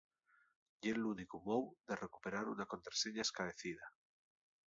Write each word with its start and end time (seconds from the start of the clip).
Ye 0.85 0.93
l'únicu 1.01 1.41
mou 1.49 1.67
de 1.91 1.99
recuperar 1.99 2.43
una 2.55 2.67
contraseña 2.73 3.27
escaecida. 3.29 3.93